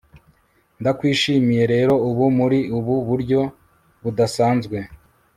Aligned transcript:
ndakwishimiye 0.81 1.63
rero 1.73 1.93
ubu, 2.09 2.25
muri 2.37 2.59
ubu 2.77 2.93
buryo 3.07 3.41
budasanzwe 4.03 4.77